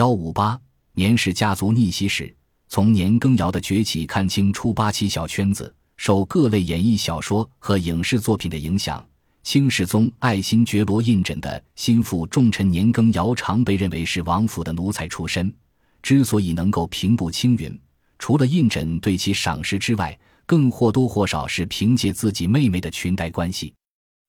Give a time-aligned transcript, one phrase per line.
[0.00, 0.58] 幺五八
[0.94, 2.34] 年氏家族逆袭史，
[2.68, 9.06] 从年羹尧的崛起看清初八旗小圈子受各类演艺小说和影视作品的影响。
[9.42, 15.54] 清世宗爱新觉罗胤禛的心腹重臣年羹尧常被认为是王府的奴才出身，
[16.00, 17.78] 之所以能够平步青云，
[18.18, 23.74] 除了胤禛对其赏识之外，更或多或少是凭借自己妹妹的裙带关系。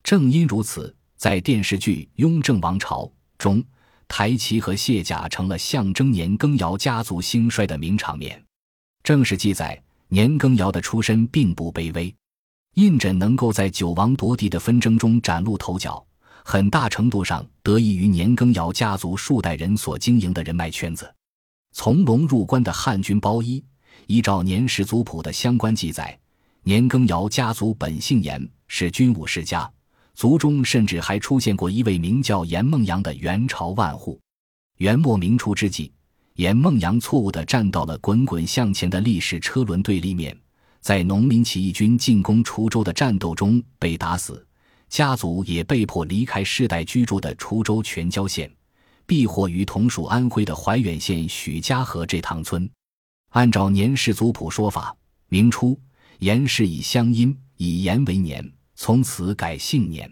[0.04, 3.06] 正因如此，在电视剧《雍正王朝》
[3.38, 3.64] 中。
[4.12, 8.44] 台旗和卸甲成了象征年羹尧家族兴衰的名场面。
[9.04, 12.14] 正史记载，年羹尧的出身并不卑微，
[12.74, 16.06] 胤禛能够在九王夺嫡的纷争中崭露头角，
[16.44, 21.10] 很大程度上得益于年羹尧家族数代人所经营的人脉圈子。
[21.72, 23.64] 从龙入关的汉军包衣，
[24.08, 26.20] 依照年氏族谱的相关记载，
[26.64, 29.72] 年羹尧家族本姓严，是军武世家。
[30.22, 34.22] 族中甚至还出现过一位名叫严梦阳的元朝万户。
[34.78, 35.92] 元末明初之际，
[36.36, 40.38] 严梦阳错误地站到了滚滚向前的历史车轮对立面，
[40.80, 44.46] 在农民起义军进攻滁州的战斗中被打死，
[44.90, 48.48] 家族也被迫离开世代居住的滁州全椒县，
[49.08, 52.70] 避祸于同属安徽的怀远县许家河这塘村。
[53.30, 54.96] 按照年氏族谱说法，
[55.30, 55.76] 明初
[56.20, 58.48] 严氏以乡音，以严为年。
[58.84, 60.12] 从此改姓年，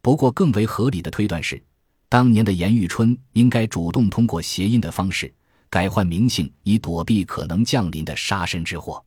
[0.00, 1.60] 不过更为合理的推断是，
[2.08, 5.34] 当年的严玉春应该主动通过谐音的方式
[5.68, 9.04] 改换名姓，以躲避可能降临的杀身之祸。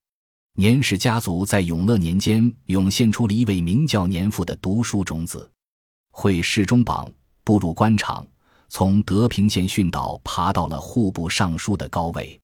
[0.56, 5.50] 年氏家族在永乐年间涌现出了一位名叫年富的读书种子，
[6.12, 7.10] 会侍中榜，
[7.46, 8.28] 步入官场，
[8.68, 12.38] 从德平县训导爬到了户部尚书的高位。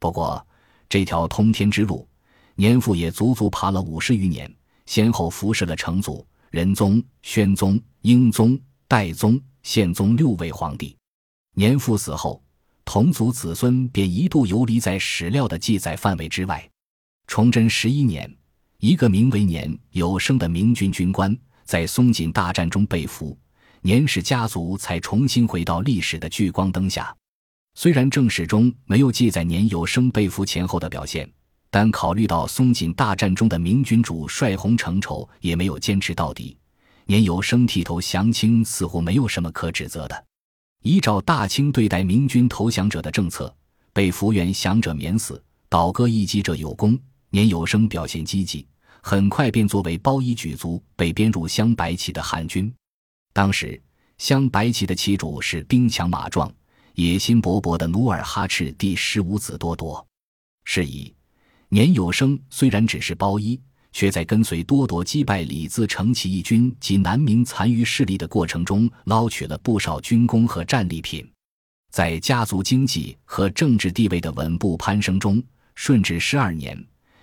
[0.00, 0.44] 不过，
[0.88, 2.08] 这条通天之路，
[2.56, 4.52] 年富也足足爬了五十余年。
[4.86, 10.96] 先后服侍了成祖、仁宗、宣宗、英宗、代宗、宪宗六位皇帝。
[11.54, 12.42] 年父死后，
[12.84, 16.68] 同族子孙便一度游离在史料的记载范围之外。
[17.26, 18.30] 崇祯十一年，
[18.78, 23.38] 一个名为年有生的明军军官在松锦大战中被俘，
[23.80, 27.14] 年氏家族才重新回到历史的聚光灯下。
[27.74, 31.30] 虽然正史中没有记载年有生被俘前后的表现。
[31.72, 36.54] 但考虑到松锦大战中的明君主帅洪承畴也没有坚持到底，
[37.06, 40.24] 年有生剃头降清似乎没有什么可指责的。
[40.82, 43.52] 依照大清对待明军投降者的政策，
[43.94, 46.98] 被俘原降者免死，倒戈一击者有功。
[47.30, 48.68] 年有生表现积极，
[49.00, 52.70] 很快便作为包衣举族被编入镶白旗的汉军。
[53.32, 53.80] 当时
[54.18, 56.52] 镶白旗的旗主是兵强马壮、
[56.96, 60.06] 野心勃勃的努尔哈赤第十五子多铎，
[60.66, 61.10] 是以。
[61.72, 63.58] 年有生虽然只是包衣，
[63.92, 71.26] 却在跟随多铎击败李自成起义军及南明残余势力的过程中，捞取了不少军功和战利品。
[71.90, 75.42] 在家族经济和政治地位的稳步攀升中，
[75.74, 76.78] 顺治十二年，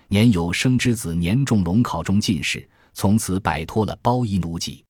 [0.08, 4.84] 年有生之子年仲龙考中进士，从此摆脱了包衣奴籍。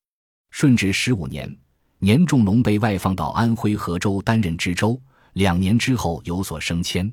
[0.53, 1.54] 顺治十五年，
[1.98, 4.98] 年仲龙被外放到安徽合州担任知州，
[5.34, 7.12] 两年之后有所升迁。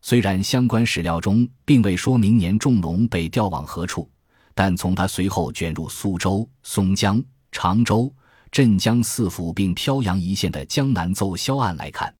[0.00, 4.08] 虽然相关史料中并未说明年仲龙被调往何处，
[4.54, 7.22] 但从他随后卷入苏州、松江、
[7.52, 8.12] 常州、
[8.50, 12.14] 镇江四府并飘扬一线的江南奏销案来看，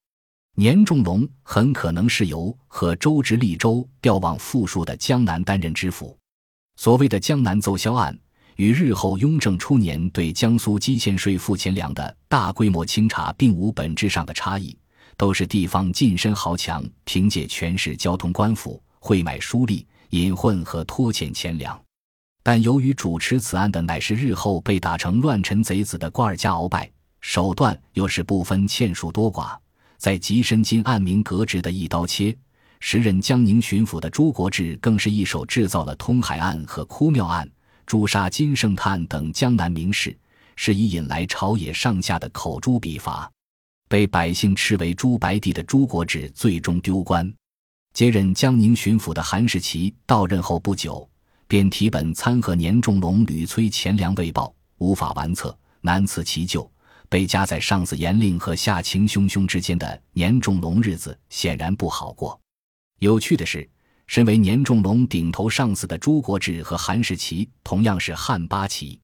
[0.57, 6.19] 年仲龙很可能是由和州直隶州调往富庶的江南担任知府。
[6.77, 8.17] 所谓的江南奏销案，
[8.57, 14.77] 与日后雍正初年对江苏积欠税赋钱粮的大规模清查并无本质上的差异。
[15.19, 21.79] 都是地方近身豪强凭借权势、交通官府贿买书吏、隐混和拖欠钱粮，
[22.45, 26.89] 但由于主持此案的乃是日后被打成乱臣贼子的瓜尔佳鳌拜，
[27.21, 29.59] 手段又是不分欠数多寡，
[29.97, 32.35] 在极深金暗明革职的一刀切。
[32.79, 37.51] 时任江宁巡抚的朱国治更是一手制造了通海案和哭庙案，
[37.87, 40.17] 诛杀金圣叹等江南名士，
[40.55, 43.29] 是以引来朝野上下的口诛笔伐。
[43.89, 47.33] 被百姓斥为朱白帝的朱国治最终丢官，
[47.95, 51.09] 接任江宁巡抚的韩世奇到任后不久，
[51.47, 56.71] 便提本参劾年仲龙屡催钱粮未报，无法完策，难辞其咎。
[57.09, 62.39] 被夹在上司严令和下情汹汹之间的年仲龙日子显然不好过。
[62.99, 63.67] 有趣的是，
[64.07, 69.01] 身为年仲龙顶头上司的朱国治和韩世奇同样是汉八旗，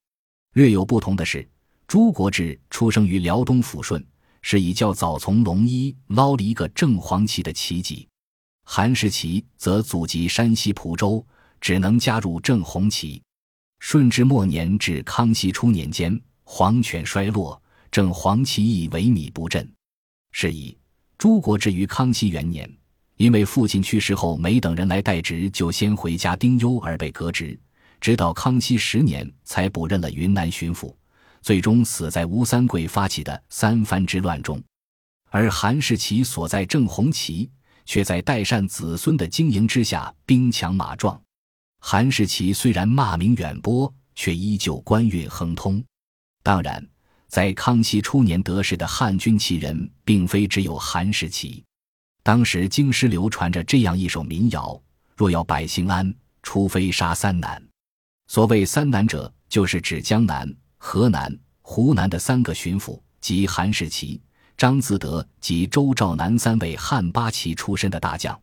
[0.52, 1.48] 略有不同的是，
[1.88, 4.04] 朱国治出生于辽东抚顺。
[4.46, 8.06] 是以较早从龙一捞了一个正黄旗的旗籍，
[8.66, 11.26] 韩世奇则祖籍山西蒲州，
[11.62, 13.22] 只能加入正红旗。
[13.78, 17.60] 顺治末年至康熙初年间，皇权衰落，
[17.90, 19.66] 正黄旗亦萎靡不振。
[20.32, 20.76] 是以，
[21.16, 22.70] 朱国至于康熙元年，
[23.16, 27.58] 因为父亲去世后没等人来代职，就先回家丁忧而被革职，
[27.98, 30.94] 直到康熙十年才补任了云南巡抚，
[31.44, 34.60] 最终死在吴三桂发起的三藩之乱中。
[35.28, 37.50] 而韩世奇所在正红旗，
[37.84, 41.20] 却在代善子孙的经营之下兵强马壮。
[41.80, 45.84] 韩世奇虽然骂名远播，却依旧官运亨通。
[46.42, 46.82] 当然，
[47.28, 51.62] 在康熙初年得势的汉军旗人，并非只有韩世奇。
[52.22, 54.80] 当时京师流传着这样一首民谣
[55.14, 56.10] ：“若要百姓安，
[56.42, 57.62] 除非杀三难。”
[58.28, 60.50] 所谓三难者，就是指江南、
[60.86, 64.20] 河南、湖南的三个巡抚，即韩世奇。
[64.54, 68.38] 张自德及周兆南三位汉八旗出身的大将，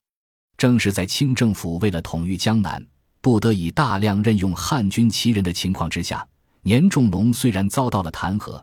[0.58, 2.84] 正是在清政府为了统御江南，
[3.22, 6.28] 不得已大量任用汉军旗人的情况之下，
[6.64, 8.62] 年仲龙虽然遭到了弹劾，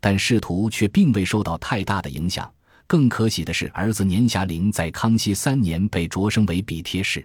[0.00, 2.52] 但仕途却并未受到太大的影响。
[2.88, 7.24] 更可喜的是，儿子年霞龄在康熙三年被擢升为比贴士。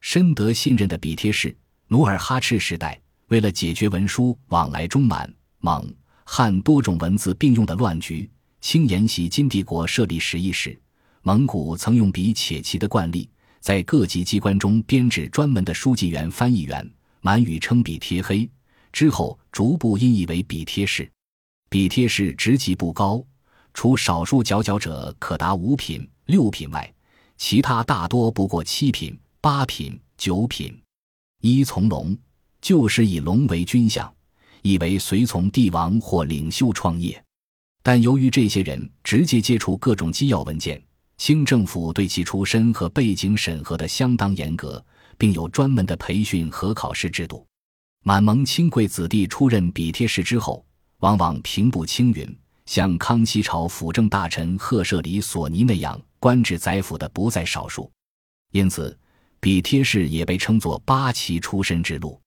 [0.00, 1.54] 深得信任的比贴士，
[1.88, 2.98] 努尔哈赤时代
[3.34, 5.28] 为了解决文书往来中满、
[5.58, 5.92] 蒙、
[6.22, 8.30] 汉多种文字并用的乱局。
[8.60, 10.80] 清沿袭金帝国设立十一使，
[11.22, 13.28] 蒙古曾用比且齐的惯例，
[13.58, 16.88] 在各级机关中编制专门的书记员、翻译员，
[17.22, 18.48] 满语称比贴黑，
[18.92, 21.10] 之后逐步音译为比贴士。
[21.68, 23.20] 比贴式职级不高，
[23.72, 26.94] 除少数佼佼者可达五品、六品外，
[27.36, 30.80] 其他大多不过七品、八品、九品。
[31.40, 32.16] 一从龙，
[32.64, 34.10] 就是以龙为军相，
[34.62, 37.22] 意为随从帝王或领袖创业。
[37.82, 40.82] 但由于这些人直接接触各种机要文件，
[41.18, 44.82] 清政府对其出身和背景审核的相当严格，
[45.18, 47.46] 并有专门的培训和考试制度。
[48.02, 50.64] 满蒙亲贵子弟出任笔帖士之后，
[51.00, 52.34] 往往平步青云，
[52.64, 57.92] 像康熙朝辅政大臣赫舍里索尼那样官至宰辅的不在少数。
[58.52, 58.98] 因此，
[59.38, 62.18] 笔帖士也被称作八旗出身之路。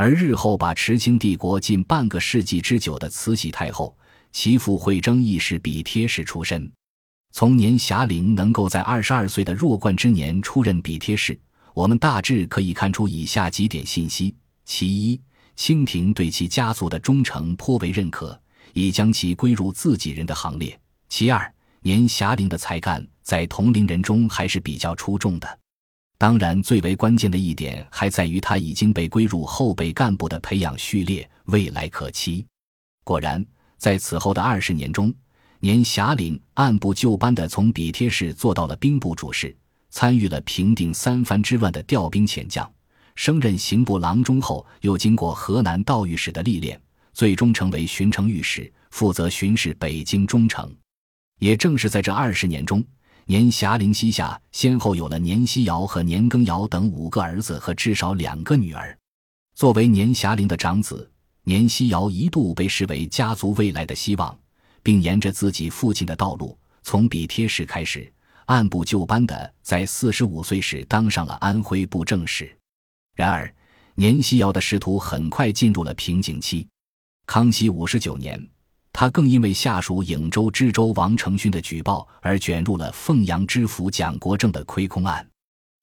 [0.00, 3.94] 而日后把持清帝国近半个世纪之久的慈禧太后。
[4.30, 6.70] 其父惠征亦是比贴士出身，
[7.32, 11.36] 从年霞龄能够在二十二岁的弱冠之年出任比贴士，
[11.74, 15.20] 我们大致可以看出以下几点信息：其一，
[15.56, 18.40] 清廷对其家族的忠诚颇为认可，
[18.74, 20.70] 已将其归入自己人的行列；
[21.08, 25.58] 其二，年霞龄的才干在同龄人中还是比较出众的。
[26.18, 32.44] 当然，最为关键的一点还在于他已经被归入后备干部的培养序列，未来可期。
[33.04, 33.44] 果然。
[33.78, 35.14] 在此后的二十年中，
[35.60, 39.56] 年霞龄按部就班地从笔帖士做到了兵部主事，
[39.90, 42.68] 参与了平定三藩之乱的调兵遣将，
[43.14, 46.76] 升任刑部郎中后，又经过河南道御史的历练，
[47.12, 50.74] 最终成为巡城御史，负责巡视北京中城。
[51.38, 52.84] 也正是在这二十年中，
[53.30, 58.98] 年霞龄膝下先后有了年希尧和年羹尧等五个儿子和至少两个女儿。
[59.54, 61.10] 作为年霞龄的长子。
[61.42, 64.38] 年希尧一度被视为家族未来的希望，
[64.82, 68.10] 并沿着自己父亲的道路，从笔帖式开始，
[68.46, 72.50] 按部就班的在四十五岁时当上了安徽布政使。
[73.14, 73.54] 然而，
[73.94, 76.66] 年希尧的仕途很快进入了瓶颈期。
[77.26, 78.42] 康熙五十九年，
[78.92, 85.26] 他更因为下属颍州知州王承勋的举报而卷入了凤阳知府蒋国正的亏空案。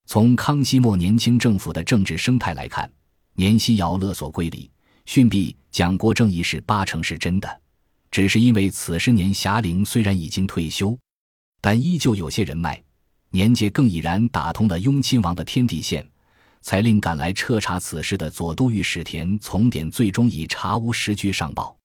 [0.05, 2.91] 从康熙末年清政府的政治生态来看，
[3.35, 4.69] 年希尧勒索归里。
[5.05, 7.61] 逊毙蒋国正一事八成是真的，
[8.09, 10.97] 只是因为此时年霞龄虽然已经退休，
[11.61, 12.81] 但依旧有些人脉，
[13.29, 16.03] 年节更已然打通了雍亲王的天地线，
[16.61, 21.77] 才令赶来彻查此事的左都御史田从典最终以查无实据上报。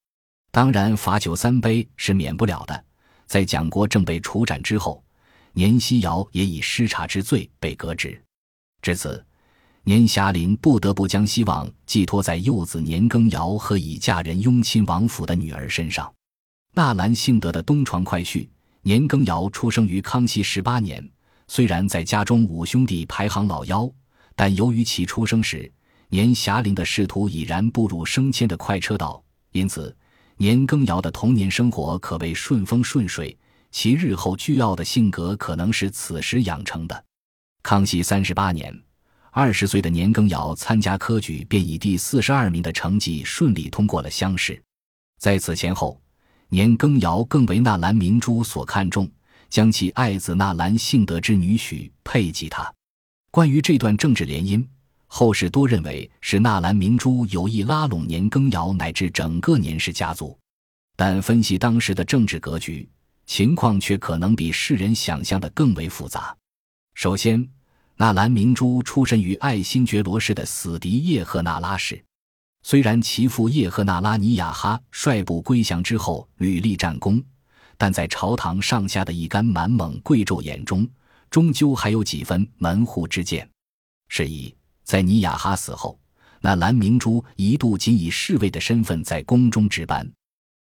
[0.51, 2.85] 当然，罚酒三杯是免不了的。
[3.25, 5.03] 在蒋国正被处斩之后，
[5.53, 8.21] 年希尧也以失察之罪被革职。
[8.81, 9.25] 至此。
[9.83, 16.13] 年霞龄不得不将希望寄托在幼子年羹尧和已嫁人雍亲王府的女儿身上。
[16.75, 18.47] 纳兰性德的东床快婿
[18.83, 21.03] 年羹尧出生于康熙十八年，
[21.47, 23.91] 虽然在家中五兄弟排行老幺，
[24.35, 25.69] 但由于其出生时
[26.09, 29.97] 年霞龄的仕途已然步入升迁的快车道，因此
[30.41, 33.37] 年羹尧的童年生活可谓顺风顺水。
[33.69, 37.05] 其日后倨傲的性格可能是此时养成的。
[37.61, 38.75] 康熙三十八年。
[39.29, 44.59] 二十岁的年羹尧参加科举，便以第四十二名的成绩顺利通过了乡试。
[45.19, 46.01] 在此前后，
[46.49, 49.07] 年羹尧更为纳兰明珠所看重，
[49.47, 52.73] 将其爱子纳兰性德之女许配给他。
[53.29, 54.65] 关于这段政治联姻，
[55.13, 60.39] 后世多认为是纳兰明珠有意拉拢年羹尧乃至整个年氏家族。
[60.95, 62.87] 但分析当时的政治格局，
[63.25, 66.33] 情况却可能比世人想象的更为复杂。
[66.93, 67.45] 首先，
[67.97, 72.01] 纳兰明珠出身于爱新觉罗氏的死敌叶赫那拉氏，
[72.63, 77.21] 虽然其父叶赫那拉尼亚哈率部归降之后屡立战功，
[77.77, 80.87] 但在朝堂上下的一干满蒙贵胄眼中，
[81.29, 83.45] 终究还有几分门户之见。
[84.07, 85.99] 是以，在尼雅哈死后，
[86.41, 90.09] 那蓝明珠一度仅以侍卫的身份在宫中值班。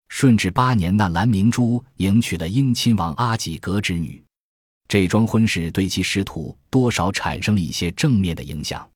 [0.09, 4.23] 顺治八年，那蓝明珠迎娶了英亲王阿济格之女，
[4.87, 8.89] 这桩婚事对其仕途多少产生了一些正面的影响。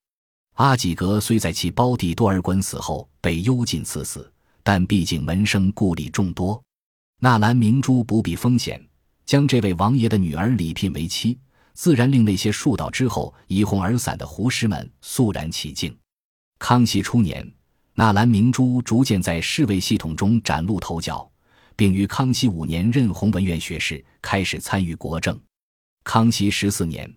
[0.55, 4.31] 阿济格虽在其胞弟多尔衮死后被幽禁赐死，
[4.63, 6.61] 但毕竟门生故吏众多，
[7.19, 8.83] 纳兰明珠不避风险，
[9.25, 11.37] 将这位王爷的女儿礼聘为妻，
[11.73, 15.95] 自然令那些树倒之后一哄而散的胡师们肃然起敬。
[16.59, 17.51] 康熙初年。
[17.95, 21.29] 纳兰明珠逐渐在侍卫系统中崭露头角，
[21.75, 25.39] 并于康熙五年任弘文院学士，开始参与国政。
[26.03, 27.07] 康熙十四年，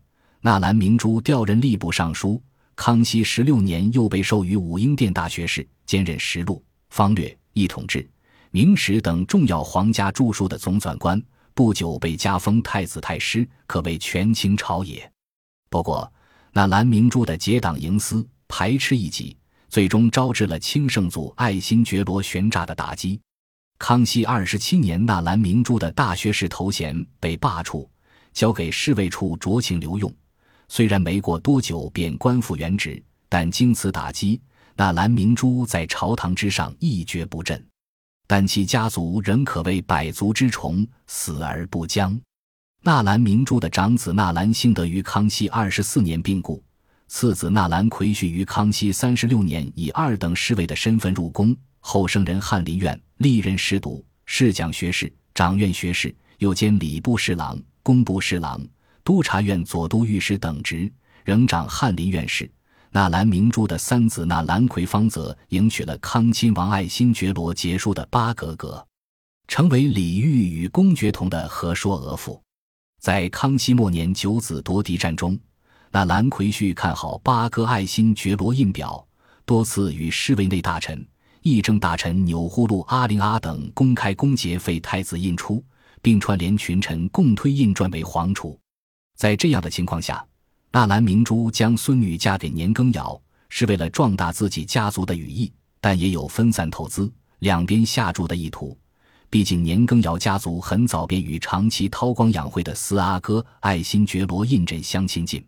[0.42, 2.38] 纳兰明珠调任吏部尚书；
[2.74, 8.06] 康熙十六年，又被授予武英殿大学士，兼任实录、方略、一统制、
[8.50, 11.18] 明史等重要皇家著述的总纂官。
[11.56, 15.10] 不久被加封太子太师，可谓权倾朝野。
[15.70, 16.12] 不过，
[16.52, 19.34] 那蓝明珠的结党营私、排斥异己。
[19.70, 23.18] 最终招致了清圣祖爱新觉罗玄诈的打击。
[23.78, 27.88] 康熙二十七年，纳兰明珠的大学士头衔被罢黜，
[28.34, 30.14] 交给侍卫处酌情留用。
[30.68, 34.38] 虽然没过多久便官复原职，但经此打击，
[34.76, 37.66] 纳兰明珠在朝堂之上一蹶不振。
[38.26, 42.18] 但其家族仍可谓百足之虫，死而不僵。
[42.82, 46.62] 纳兰明珠的长子纳兰兴德于康熙二十四年病故。
[47.08, 58.60] 次子纳兰奎绪于康熙三十六年以二等侍卫的身份入宫，后升任翰林院，历任侍读、侍讲学士、掌院学士，又兼礼部侍郎、工部侍郎、
[59.04, 60.92] 督察院左都御史等职，
[61.24, 62.50] 仍掌翰林院事。
[62.90, 68.86] 纳兰明珠的三子纳兰奎方则迎娶了康亲王爱新觉罗杰书的八格格，
[69.48, 72.40] 成为李煜与公爵同的和硕额驸。
[73.00, 75.38] 在康熙末年九子夺嫡战中。
[75.92, 79.06] 纳兰奎绪看好八哥爱新觉罗印表，
[79.46, 81.06] 多次与侍卫内大臣、
[81.40, 85.64] 议政大臣钮祜禄、阿灵阿等公开攻讦废太子印出，
[86.02, 88.58] 并串联群臣共推印传为皇储。
[89.16, 90.22] 在这样的情况下，
[90.76, 93.18] 纳兰明珠将孙女嫁给年羹尧，
[93.48, 98.76] 是为了壮大自己家族的羽翼，但也有分散投资、两边下注的意图。
[99.30, 105.42] 毕竟年羹尧家族很早便与长期韬光养晦的四阿哥爱新觉罗胤禛相亲近。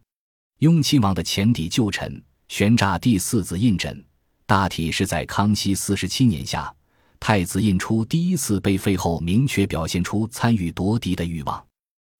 [0.61, 4.02] 雍亲王的前邸旧臣玄诈第四子胤禛，
[4.47, 6.75] 大体是在康熙四十七年下，
[7.20, 11.62] 太子胤初第一次被废后，明确表现出参与夺嫡的欲望。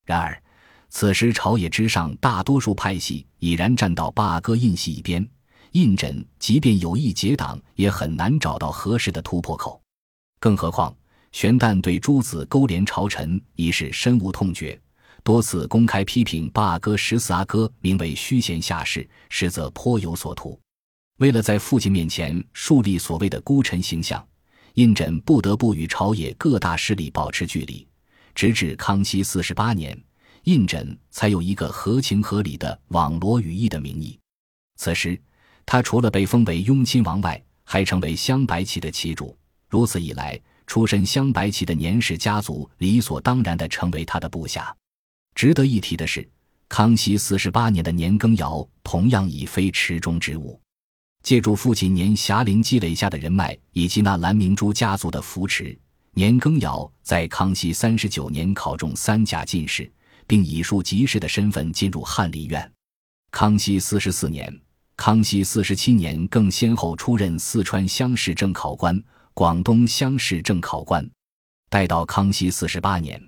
[0.05, 0.43] 然而，
[0.90, 5.26] 此时朝野之上大多数派系已然站到八哥胤系一边，
[5.73, 9.80] 胤缜即便有意结党，也很难找到合适的突破口。
[10.40, 10.95] 更何况，
[11.33, 14.80] 玄旦对诸子勾连朝臣已是深恶痛绝。
[15.23, 20.59] 多次公开批评八阿哥、十四阿哥名为虚衔下士，实则颇有所图。
[21.18, 24.26] 为了在父亲面前树立所谓的孤臣形象，
[24.75, 27.87] 胤禛不得不与朝野各大势力保持距离。
[28.35, 30.00] 直至康熙四十八年，
[30.49, 34.19] 胤缜才有一个合情合理的网罗羽翼的名义。
[34.76, 35.21] 此时，
[35.67, 39.37] 他除了被封为雍亲王外，还成为镶白旗的旗主。
[39.69, 44.75] 如此一来，出身镶白旗的年氏家族理所当然地成为他的部下。
[45.35, 46.26] 值得一提的是，
[46.67, 50.59] 康熙四十八年的年羹尧同样已非池中之物。
[51.23, 55.78] 借助父亲年霞龄积累下的人脉以及那蓝明珠家族的扶持，
[56.12, 59.93] 年羹尧在康熙三十九年考中三甲进士，
[60.28, 62.73] 并以庶吉士的身份进入翰林院。
[63.32, 64.56] 康熙四十四年、
[64.97, 69.02] 康熙四十七年更先后出任四川乡试正考官、
[69.35, 71.04] 广东乡试正考官。
[71.68, 73.20] 待到康熙四十八年。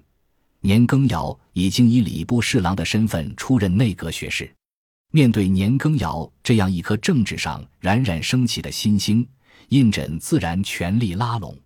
[0.60, 4.48] 年羹尧已经以礼部侍郎的身份出任内阁学士。
[5.10, 9.26] 面对年羹尧这样一颗政治上冉冉升起的新星，
[9.70, 11.58] 胤禛自然全力拉拢。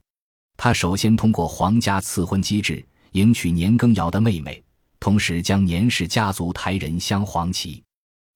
[0.57, 4.64] 他首先通过皇家赐婚机制迎娶年羹尧的妹妹，
[5.05, 7.85] 同时将年氏家族抬人镶黄旗。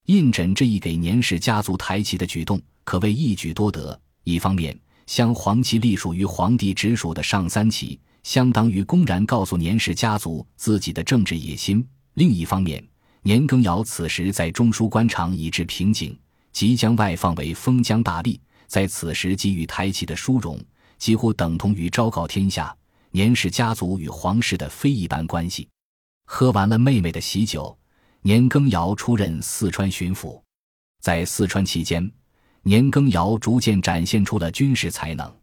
[0.08, 3.98] 胤缜这一给年氏家族抬旗的举动，可谓一举多得。
[4.22, 7.98] 一方面，镶黄旗隶属于皇帝直属的上三旗。
[8.22, 11.82] 相当于公然告诉年氏家族自己的政治野心。
[12.12, 12.86] 另一方面，
[13.22, 16.14] 年羹尧此时在中书官场已至瓶颈，
[16.52, 20.62] 即将外放为封疆大吏，在此时给予抬旗的殊荣，
[20.98, 22.76] 几乎等同于昭告天下：
[23.10, 25.66] 年氏家族与皇室的非一般关系。
[26.30, 27.76] 喝完了妹妹的喜酒，
[28.20, 30.38] 年羹尧出任四川巡抚。
[31.00, 32.08] 在四川期间，
[32.62, 35.34] 年羹尧逐渐展现出了军事才能。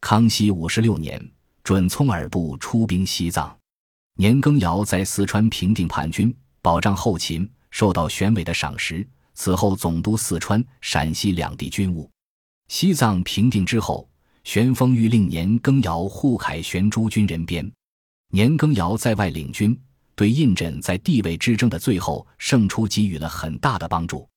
[0.00, 1.20] 康熙五十六年，
[1.64, 3.54] 准聪耳部出兵西藏，
[4.14, 6.32] 年羹尧在四川平定叛军，
[6.62, 9.06] 保障后勤，受到选委的赏识。
[9.34, 12.08] 此后总督四川、陕西两地军务。
[12.68, 14.08] 西藏平定之后，
[14.44, 17.68] 玄风谕令年羹尧护凯旋诸军人边。
[18.32, 19.76] 年羹尧在外领军，
[20.20, 24.28] 对胤禛在地位之争的最后胜出给予了很大的帮助。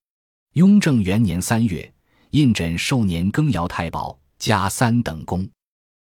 [0.53, 1.93] 雍正元年三月，
[2.29, 5.45] 胤禛授年羹尧太保，加三等功。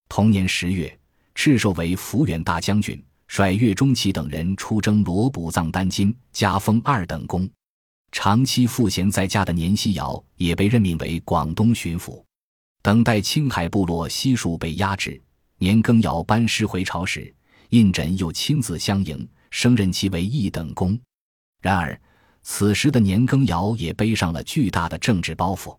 [0.09, 0.97] 同年十月，
[1.35, 7.51] 敕授为抚远大将军，率岳钟琪等人出征罗卜藏丹津，加封二等功。
[8.13, 12.23] 长期赋闲在家的年希尧也被任命为广东巡抚。
[12.83, 15.21] 等待青海部落悉数被压制，
[15.59, 17.35] 年羹尧班师回朝时，
[17.71, 20.99] 胤禛又亲自相迎，升任其为一等功。
[21.61, 22.01] 然而，
[22.43, 25.79] 此时的年羹尧也背上了巨大的政治包袱，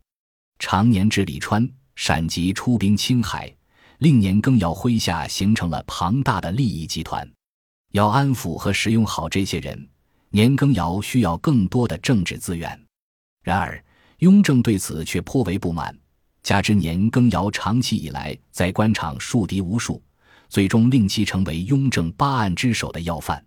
[0.60, 3.54] 常年治理川陕籍出兵青海，
[3.98, 7.30] 令年羹尧麾下形成了庞大的利益集团。
[7.92, 9.90] 要安抚和使用好这些人。
[10.30, 12.80] 年羹尧需要更多的政治资源，
[13.44, 13.84] 然而
[14.18, 15.96] 雍正对此却颇为不满。
[16.42, 20.02] 加之年羹尧长期以来在官场树敌无数，
[20.50, 23.46] 最终令其成为雍正八案之首的要犯。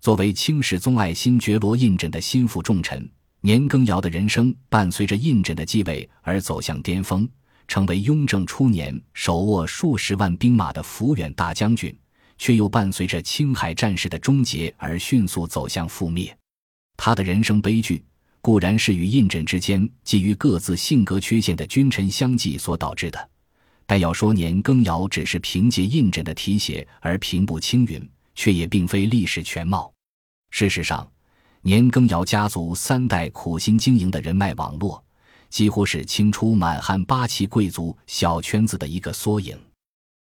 [0.00, 3.06] 作为清世宗爱新觉罗胤禛的心腹重臣，
[3.42, 7.28] 年羹尧的人生伴随着胤禛的继位而走向巅峰，
[7.68, 11.94] 成为雍正初年手握数十万兵马的抚远大将军。
[12.38, 16.34] 却又伴随着青海战事的终结而迅速走向覆灭。
[16.96, 18.02] 他的人生悲剧
[18.40, 23.28] 固然是与胤禛之间基于各自性格缺陷的君臣相继所导致的，
[23.84, 29.92] 但要说年羹尧只是凭借胤禛的提携而平步青云，却也并非历史全貌。
[30.48, 31.06] 事实上，
[31.60, 35.04] 年羹尧家族三代苦心经营的人脉网络，
[35.50, 39.58] 几乎是清初满汉八旗贵族小圈子的一个缩影。